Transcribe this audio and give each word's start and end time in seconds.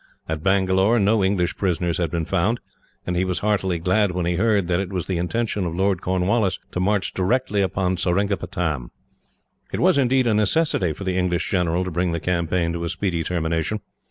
At 0.27 0.41
Bangalore, 0.41 0.99
no 0.99 1.23
English 1.23 1.57
prisoners 1.57 1.99
had 1.99 2.09
been 2.09 2.25
found, 2.25 2.59
and 3.05 3.15
he 3.15 3.23
was 3.23 3.37
heartily 3.45 3.77
glad 3.77 4.13
when 4.13 4.25
he 4.25 4.33
heard 4.33 4.67
that 4.67 4.79
it 4.79 4.91
was 4.91 5.05
the 5.05 5.19
intention 5.19 5.63
of 5.63 5.75
Lord 5.75 6.01
Cornwallis 6.01 6.57
to 6.71 6.79
march 6.79 7.13
directly 7.13 7.61
upon 7.61 7.97
Seringapatam. 7.97 8.89
It 9.71 9.79
was, 9.79 9.99
indeed, 9.99 10.25
a 10.25 10.33
necessity 10.33 10.91
for 10.93 11.03
the 11.03 11.17
English 11.19 11.51
general 11.51 11.83
to 11.85 11.91
bring 11.91 12.13
the 12.13 12.19
campaign 12.19 12.73
to 12.73 12.83
a 12.83 12.89
speedy 12.89 13.23
termination. 13.23 13.79